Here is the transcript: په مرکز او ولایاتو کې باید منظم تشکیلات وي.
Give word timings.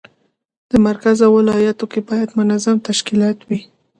په 0.69 0.75
مرکز 0.87 1.17
او 1.25 1.31
ولایاتو 1.37 1.85
کې 1.91 1.99
باید 2.09 2.29
منظم 2.39 2.77
تشکیلات 2.87 3.37
وي. 3.47 3.59